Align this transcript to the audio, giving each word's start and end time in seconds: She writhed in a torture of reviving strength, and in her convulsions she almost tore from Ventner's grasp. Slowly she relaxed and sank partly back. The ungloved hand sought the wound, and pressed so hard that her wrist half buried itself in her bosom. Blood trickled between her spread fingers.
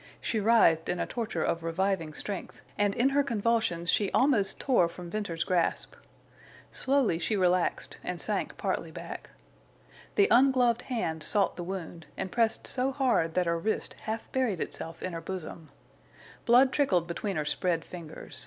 She 0.19 0.39
writhed 0.39 0.89
in 0.89 0.99
a 0.99 1.05
torture 1.05 1.43
of 1.43 1.61
reviving 1.61 2.15
strength, 2.15 2.63
and 2.75 2.95
in 2.95 3.09
her 3.09 3.21
convulsions 3.21 3.91
she 3.91 4.09
almost 4.13 4.59
tore 4.59 4.89
from 4.89 5.11
Ventner's 5.11 5.43
grasp. 5.43 5.93
Slowly 6.71 7.19
she 7.19 7.35
relaxed 7.37 7.99
and 8.03 8.19
sank 8.19 8.57
partly 8.57 8.89
back. 8.89 9.29
The 10.15 10.27
ungloved 10.31 10.81
hand 10.89 11.21
sought 11.21 11.55
the 11.55 11.63
wound, 11.63 12.07
and 12.17 12.31
pressed 12.31 12.65
so 12.65 12.91
hard 12.91 13.35
that 13.35 13.45
her 13.45 13.59
wrist 13.59 13.93
half 13.93 14.31
buried 14.31 14.59
itself 14.59 15.03
in 15.03 15.13
her 15.13 15.21
bosom. 15.21 15.69
Blood 16.47 16.71
trickled 16.73 17.05
between 17.05 17.35
her 17.35 17.45
spread 17.45 17.85
fingers. 17.85 18.39